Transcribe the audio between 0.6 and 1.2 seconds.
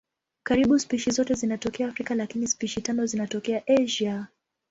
spishi